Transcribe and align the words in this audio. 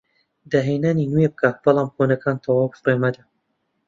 داهێنانی 0.51 1.09
نوێ 1.13 1.27
بکە 1.33 1.49
بەڵام 1.63 1.89
کۆنەکان 1.95 2.37
تەواو 2.43 2.73
فڕێ 2.81 2.95
مەدە 3.03 3.23